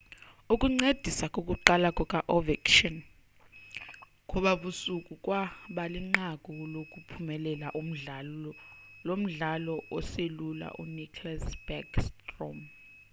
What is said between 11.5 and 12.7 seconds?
backstrom